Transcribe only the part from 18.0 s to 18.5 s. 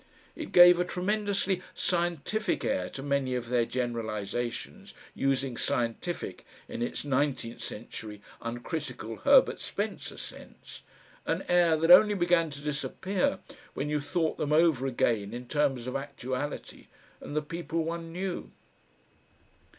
knew....